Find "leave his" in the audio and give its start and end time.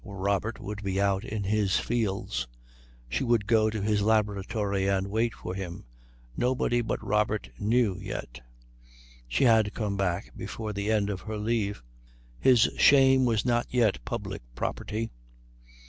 11.37-12.67